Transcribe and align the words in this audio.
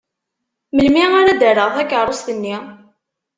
Melmi 0.75 1.03
ara 1.19 1.39
d-rreɣ 1.39 1.69
takeṛṛust-nni? 1.75 2.55